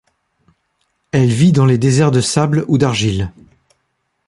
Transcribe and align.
Elle 1.11 1.29
vit 1.29 1.51
dans 1.51 1.67
les 1.67 1.77
déserts 1.77 2.09
de 2.09 2.21
sable 2.21 2.65
ou 2.67 2.79
d'argile. 2.79 3.31